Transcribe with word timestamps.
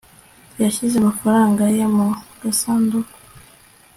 yashyize 0.63 0.95
amafaranga 0.97 1.63
ye 1.75 1.85
mu 1.95 2.07
gasanduku 2.41 3.13